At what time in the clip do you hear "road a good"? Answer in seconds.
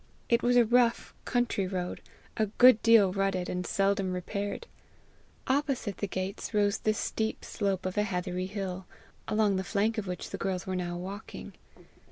1.67-2.81